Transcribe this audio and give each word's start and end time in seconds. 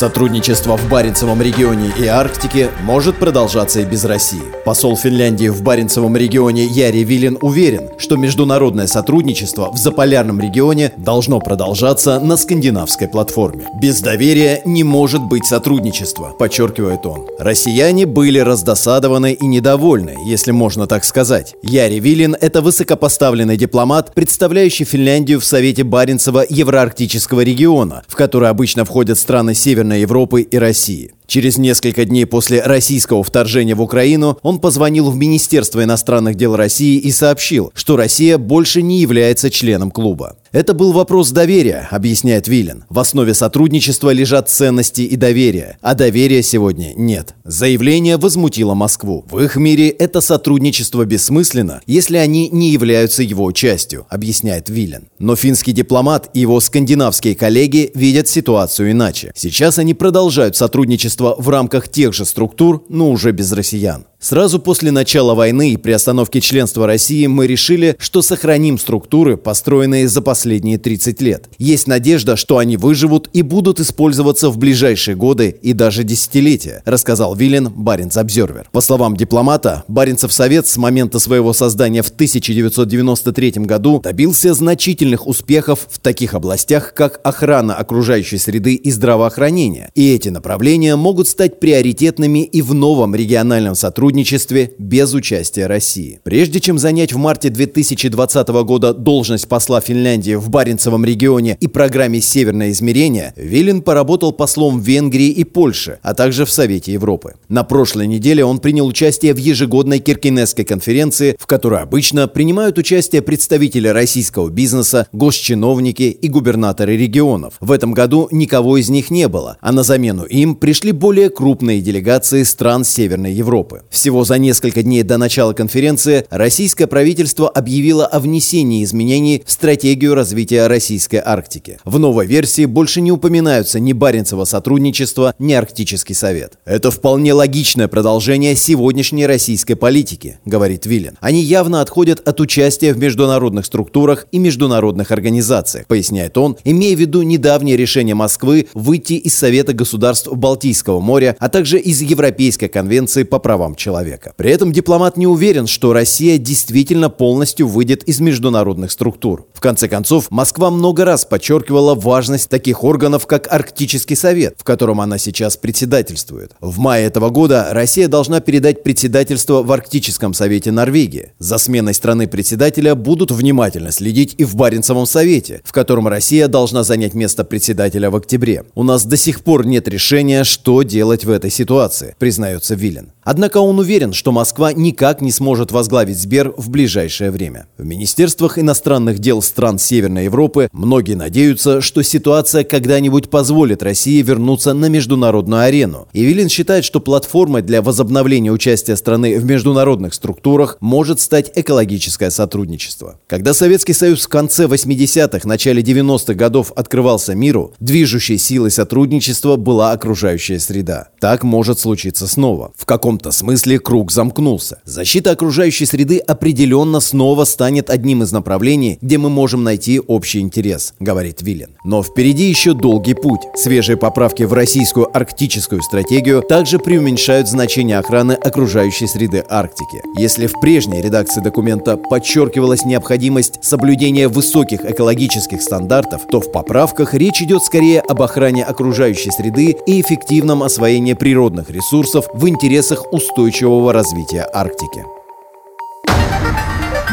Сотрудничество 0.00 0.78
в 0.78 0.88
Баренцевом 0.88 1.42
регионе 1.42 1.92
и 1.98 2.06
Арктике 2.06 2.70
может 2.84 3.18
продолжаться 3.18 3.80
и 3.80 3.84
без 3.84 4.06
России. 4.06 4.40
Посол 4.64 4.96
Финляндии 4.96 5.48
в 5.48 5.62
Баренцевом 5.62 6.16
регионе 6.16 6.64
Яри 6.64 7.00
Вилин 7.04 7.36
уверен, 7.42 7.90
что 7.98 8.16
международное 8.16 8.86
сотрудничество 8.86 9.70
в 9.70 9.76
заполярном 9.76 10.40
регионе 10.40 10.94
должно 10.96 11.38
продолжаться 11.38 12.18
на 12.18 12.38
скандинавской 12.38 13.08
платформе. 13.08 13.66
Без 13.78 14.00
доверия 14.00 14.62
не 14.64 14.84
может 14.84 15.20
быть 15.20 15.44
сотрудничества, 15.44 16.30
подчеркивает 16.30 17.04
он. 17.04 17.26
Россияне 17.38 18.06
были 18.06 18.38
раздосадованы 18.38 19.34
и 19.34 19.46
недовольны, 19.46 20.16
если 20.24 20.52
можно 20.52 20.86
так 20.86 21.04
сказать. 21.04 21.56
Яри 21.62 22.00
Вилин– 22.00 22.34
это 22.40 22.62
высокопоставленный 22.62 23.58
дипломат, 23.58 24.14
представляющий 24.14 24.86
Финляндию 24.86 25.40
в 25.40 25.44
Совете 25.44 25.84
Баренцева 25.84 26.46
Евроарктического 26.48 27.42
региона, 27.42 28.02
в 28.08 28.16
который 28.16 28.48
обычно 28.48 28.86
входят 28.86 29.18
страны 29.18 29.54
Северной 29.54 29.89
Северной 29.90 30.00
Европы 30.02 30.42
и 30.42 30.56
России. 30.56 31.12
Через 31.30 31.58
несколько 31.58 32.04
дней 32.06 32.26
после 32.26 32.60
российского 32.60 33.22
вторжения 33.22 33.76
в 33.76 33.80
Украину 33.80 34.36
он 34.42 34.58
позвонил 34.58 35.12
в 35.12 35.16
Министерство 35.16 35.84
иностранных 35.84 36.34
дел 36.34 36.56
России 36.56 36.98
и 36.98 37.12
сообщил, 37.12 37.70
что 37.72 37.96
Россия 37.96 38.36
больше 38.36 38.82
не 38.82 38.98
является 38.98 39.48
членом 39.48 39.92
клуба. 39.92 40.34
Это 40.50 40.74
был 40.74 40.90
вопрос 40.90 41.30
доверия, 41.30 41.86
объясняет 41.92 42.48
Виллен. 42.48 42.84
В 42.88 42.98
основе 42.98 43.34
сотрудничества 43.34 44.10
лежат 44.10 44.50
ценности 44.50 45.02
и 45.02 45.14
доверие, 45.14 45.78
а 45.80 45.94
доверия 45.94 46.42
сегодня 46.42 46.92
нет. 46.96 47.36
Заявление 47.44 48.16
возмутило 48.16 48.74
Москву. 48.74 49.24
В 49.30 49.38
их 49.38 49.54
мире 49.54 49.90
это 49.90 50.20
сотрудничество 50.20 51.04
бессмысленно, 51.04 51.80
если 51.86 52.16
они 52.16 52.48
не 52.48 52.70
являются 52.70 53.22
его 53.22 53.52
частью, 53.52 54.06
объясняет 54.08 54.68
Виллен. 54.68 55.06
Но 55.20 55.36
финский 55.36 55.70
дипломат 55.70 56.28
и 56.34 56.40
его 56.40 56.58
скандинавские 56.58 57.36
коллеги 57.36 57.92
видят 57.94 58.26
ситуацию 58.26 58.90
иначе. 58.90 59.30
Сейчас 59.36 59.78
они 59.78 59.94
продолжают 59.94 60.56
сотрудничество 60.56 61.19
сотрудничество 61.20 61.34
в 61.38 61.48
рамках 61.48 61.88
тех 61.88 62.12
же 62.12 62.24
структур, 62.24 62.84
но 62.88 63.10
уже 63.10 63.32
без 63.32 63.52
россиян. 63.52 64.06
Сразу 64.22 64.58
после 64.58 64.90
начала 64.90 65.34
войны 65.34 65.70
и 65.70 65.76
при 65.78 65.92
остановке 65.92 66.42
членства 66.42 66.86
России 66.86 67.26
мы 67.26 67.46
решили, 67.46 67.96
что 67.98 68.20
сохраним 68.20 68.78
структуры, 68.78 69.38
построенные 69.38 70.08
за 70.08 70.20
последние 70.20 70.76
30 70.76 71.22
лет. 71.22 71.48
Есть 71.56 71.86
надежда, 71.86 72.36
что 72.36 72.58
они 72.58 72.76
выживут 72.76 73.30
и 73.32 73.40
будут 73.40 73.80
использоваться 73.80 74.50
в 74.50 74.58
ближайшие 74.58 75.16
годы 75.16 75.56
и 75.62 75.72
даже 75.72 76.04
десятилетия, 76.04 76.82
рассказал 76.84 77.34
Вилен 77.34 77.70
Баренц 77.70 78.18
Обзервер. 78.18 78.68
По 78.72 78.82
словам 78.82 79.16
дипломата, 79.16 79.84
Баренцев 79.88 80.34
Совет 80.34 80.66
с 80.66 80.76
момента 80.76 81.18
своего 81.18 81.54
создания 81.54 82.02
в 82.02 82.10
1993 82.10 83.52
году 83.64 84.00
добился 84.04 84.52
значительных 84.52 85.26
успехов 85.26 85.88
в 85.88 85.98
таких 85.98 86.34
областях, 86.34 86.92
как 86.92 87.20
охрана 87.24 87.74
окружающей 87.74 88.36
среды 88.36 88.74
и 88.74 88.90
здравоохранение. 88.90 89.90
И 89.94 90.12
эти 90.12 90.28
направления 90.28 90.96
могут 90.96 91.26
стать 91.26 91.58
приоритетными 91.58 92.44
и 92.44 92.60
в 92.60 92.74
новом 92.74 93.14
региональном 93.14 93.74
сотрудничестве 93.74 94.09
сотрудничестве 94.10 94.72
без 94.78 95.14
участия 95.14 95.66
России. 95.66 96.18
Прежде 96.24 96.58
чем 96.58 96.78
занять 96.78 97.12
в 97.12 97.16
марте 97.16 97.48
2020 97.48 98.48
года 98.64 98.92
должность 98.92 99.46
посла 99.46 99.80
Финляндии 99.80 100.34
в 100.34 100.50
Баренцевом 100.50 101.04
регионе 101.04 101.56
и 101.60 101.68
программе 101.68 102.20
«Северное 102.20 102.70
измерение», 102.70 103.32
Вилин 103.36 103.82
поработал 103.82 104.32
послом 104.32 104.80
в 104.80 104.84
Венгрии 104.84 105.28
и 105.28 105.44
Польше, 105.44 106.00
а 106.02 106.14
также 106.14 106.44
в 106.44 106.50
Совете 106.50 106.92
Европы. 106.92 107.34
На 107.48 107.62
прошлой 107.62 108.08
неделе 108.08 108.44
он 108.44 108.58
принял 108.58 108.86
участие 108.86 109.32
в 109.32 109.36
ежегодной 109.36 110.00
Киркинесской 110.00 110.64
конференции, 110.64 111.36
в 111.38 111.46
которой 111.46 111.80
обычно 111.80 112.26
принимают 112.26 112.78
участие 112.78 113.22
представители 113.22 113.86
российского 113.86 114.48
бизнеса, 114.48 115.06
госчиновники 115.12 116.10
и 116.22 116.28
губернаторы 116.28 116.96
регионов. 116.96 117.54
В 117.60 117.70
этом 117.70 117.92
году 117.92 118.26
никого 118.32 118.76
из 118.76 118.88
них 118.90 119.10
не 119.10 119.28
было, 119.28 119.56
а 119.60 119.70
на 119.70 119.84
замену 119.84 120.24
им 120.24 120.56
пришли 120.56 120.90
более 120.90 121.30
крупные 121.30 121.80
делегации 121.80 122.42
стран 122.42 122.84
Северной 122.84 123.32
Европы. 123.32 123.82
Всего 124.00 124.24
за 124.24 124.38
несколько 124.38 124.82
дней 124.82 125.02
до 125.02 125.18
начала 125.18 125.52
конференции 125.52 126.24
российское 126.30 126.86
правительство 126.86 127.50
объявило 127.50 128.06
о 128.06 128.18
внесении 128.18 128.82
изменений 128.82 129.42
в 129.44 129.52
стратегию 129.52 130.14
развития 130.14 130.68
российской 130.68 131.20
Арктики. 131.22 131.78
В 131.84 131.98
новой 131.98 132.24
версии 132.24 132.64
больше 132.64 133.02
не 133.02 133.12
упоминаются 133.12 133.78
ни 133.78 133.92
Баренцево 133.92 134.46
сотрудничество, 134.46 135.34
ни 135.38 135.52
Арктический 135.52 136.14
совет. 136.14 136.54
Это 136.64 136.90
вполне 136.90 137.34
логичное 137.34 137.88
продолжение 137.88 138.56
сегодняшней 138.56 139.26
российской 139.26 139.74
политики, 139.74 140.38
говорит 140.46 140.86
Виллен. 140.86 141.18
Они 141.20 141.42
явно 141.42 141.82
отходят 141.82 142.26
от 142.26 142.40
участия 142.40 142.94
в 142.94 142.98
международных 142.98 143.66
структурах 143.66 144.26
и 144.32 144.38
международных 144.38 145.10
организациях, 145.10 145.86
поясняет 145.86 146.38
он, 146.38 146.56
имея 146.64 146.96
в 146.96 147.00
виду 147.00 147.20
недавнее 147.20 147.76
решение 147.76 148.14
Москвы 148.14 148.66
выйти 148.72 149.12
из 149.12 149.34
Совета 149.34 149.74
государств 149.74 150.32
Балтийского 150.32 151.00
моря, 151.00 151.36
а 151.38 151.50
также 151.50 151.78
из 151.78 152.00
Европейской 152.00 152.68
конвенции 152.68 153.24
по 153.24 153.38
правам 153.38 153.74
человека 153.74 153.89
человека. 153.90 154.32
При 154.36 154.52
этом 154.52 154.72
дипломат 154.72 155.16
не 155.16 155.26
уверен, 155.26 155.66
что 155.66 155.92
Россия 155.92 156.38
действительно 156.38 157.10
полностью 157.10 157.66
выйдет 157.66 158.04
из 158.04 158.20
международных 158.20 158.92
структур. 158.92 159.46
В 159.52 159.60
конце 159.60 159.88
концов, 159.88 160.30
Москва 160.30 160.70
много 160.70 161.04
раз 161.04 161.24
подчеркивала 161.24 161.96
важность 161.96 162.48
таких 162.48 162.84
органов, 162.84 163.26
как 163.26 163.52
Арктический 163.52 164.14
совет, 164.14 164.54
в 164.58 164.62
котором 164.62 165.00
она 165.00 165.18
сейчас 165.18 165.56
председательствует. 165.56 166.52
В 166.60 166.78
мае 166.78 167.06
этого 167.06 167.30
года 167.30 167.68
Россия 167.72 168.06
должна 168.06 168.38
передать 168.38 168.84
председательство 168.84 169.62
в 169.64 169.72
Арктическом 169.72 170.34
совете 170.34 170.70
Норвегии. 170.70 171.32
За 171.40 171.58
сменой 171.58 171.94
страны 171.94 172.28
председателя 172.28 172.94
будут 172.94 173.32
внимательно 173.32 173.90
следить 173.90 174.36
и 174.38 174.44
в 174.44 174.54
Баренцевом 174.54 175.06
совете, 175.06 175.62
в 175.64 175.72
котором 175.72 176.06
Россия 176.06 176.46
должна 176.46 176.84
занять 176.84 177.14
место 177.14 177.42
председателя 177.42 178.08
в 178.08 178.14
октябре. 178.14 178.64
У 178.76 178.84
нас 178.84 179.04
до 179.04 179.16
сих 179.16 179.40
пор 179.40 179.66
нет 179.66 179.88
решения, 179.88 180.44
что 180.44 180.84
делать 180.84 181.24
в 181.24 181.30
этой 181.30 181.50
ситуации, 181.50 182.14
признается 182.20 182.76
Вилен. 182.76 183.10
Однако 183.22 183.58
он 183.58 183.79
уверен, 183.80 184.12
что 184.12 184.32
Москва 184.32 184.72
никак 184.72 185.20
не 185.20 185.32
сможет 185.32 185.72
возглавить 185.72 186.18
Сбер 186.18 186.54
в 186.56 186.70
ближайшее 186.70 187.30
время. 187.30 187.66
В 187.76 187.84
министерствах 187.84 188.58
иностранных 188.58 189.18
дел 189.18 189.42
стран 189.42 189.78
Северной 189.78 190.24
Европы 190.24 190.68
многие 190.72 191.14
надеются, 191.14 191.80
что 191.80 192.02
ситуация 192.02 192.62
когда-нибудь 192.62 193.30
позволит 193.30 193.82
России 193.82 194.22
вернуться 194.22 194.72
на 194.74 194.86
международную 194.86 195.62
арену. 195.62 196.08
И 196.12 196.24
Вилин 196.24 196.48
считает, 196.48 196.84
что 196.84 197.00
платформой 197.00 197.62
для 197.62 197.82
возобновления 197.82 198.52
участия 198.52 198.96
страны 198.96 199.38
в 199.38 199.44
международных 199.44 200.14
структурах 200.14 200.76
может 200.80 201.20
стать 201.20 201.50
экологическое 201.54 202.30
сотрудничество. 202.30 203.18
Когда 203.26 203.54
Советский 203.54 203.94
Союз 203.94 204.24
в 204.24 204.28
конце 204.28 204.66
80-х, 204.66 205.48
начале 205.48 205.82
90-х 205.82 206.34
годов 206.34 206.72
открывался 206.76 207.34
миру, 207.34 207.72
движущей 207.80 208.38
силой 208.38 208.70
сотрудничества 208.70 209.56
была 209.56 209.92
окружающая 209.92 210.60
среда. 210.60 211.08
Так 211.18 211.42
может 211.42 211.78
случиться 211.78 212.26
снова. 212.26 212.72
В 212.76 212.86
каком-то 212.86 213.30
смысле 213.30 213.69
смысле 213.70 213.78
круг 213.78 214.10
замкнулся. 214.10 214.78
Защита 214.84 215.30
окружающей 215.30 215.86
среды 215.86 216.18
определенно 216.18 217.00
снова 217.00 217.44
станет 217.44 217.90
одним 217.90 218.22
из 218.22 218.32
направлений, 218.32 218.98
где 219.00 219.16
мы 219.18 219.30
можем 219.30 219.62
найти 219.62 220.00
общий 220.00 220.40
интерес, 220.40 220.94
говорит 220.98 221.42
Виллен. 221.42 221.70
Но 221.84 222.02
впереди 222.02 222.48
еще 222.48 222.74
долгий 222.74 223.14
путь. 223.14 223.40
Свежие 223.54 223.96
поправки 223.96 224.42
в 224.42 224.52
российскую 224.52 225.06
арктическую 225.16 225.82
стратегию 225.82 226.42
также 226.42 226.78
преуменьшают 226.78 227.48
значение 227.48 227.98
охраны 227.98 228.32
окружающей 228.32 229.06
среды 229.06 229.44
Арктики. 229.48 230.02
Если 230.18 230.46
в 230.46 230.58
прежней 230.60 231.02
редакции 231.02 231.40
документа 231.40 231.96
подчеркивалась 231.96 232.84
необходимость 232.84 233.62
соблюдения 233.62 234.28
высоких 234.28 234.84
экологических 234.84 235.62
стандартов, 235.62 236.22
то 236.30 236.40
в 236.40 236.50
поправках 236.50 237.14
речь 237.14 237.42
идет 237.42 237.62
скорее 237.62 238.00
об 238.00 238.20
охране 238.22 238.64
окружающей 238.64 239.30
среды 239.30 239.76
и 239.86 240.00
эффективном 240.00 240.62
освоении 240.62 241.14
природных 241.14 241.70
ресурсов 241.70 242.26
в 242.34 242.48
интересах 242.48 243.12
устойчивого 243.12 243.59
устойчивого 243.60 243.92
развития 243.92 244.48
Арктики. 244.54 245.04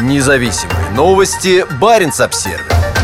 Независимые 0.00 0.90
новости. 0.94 1.66
Барин 1.78 2.10
обсервис 2.20 2.97